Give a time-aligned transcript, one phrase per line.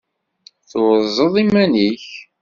[0.69, 2.05] Turzeḍ iman-ik.